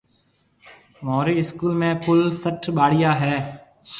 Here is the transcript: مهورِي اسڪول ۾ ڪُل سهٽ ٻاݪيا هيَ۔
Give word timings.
مهورِي 1.07 1.35
اسڪول 1.43 1.75
۾ 1.83 1.91
ڪُل 2.05 2.21
سهٽ 2.41 2.61
ٻاݪيا 2.77 3.11
هيَ۔ 3.21 3.35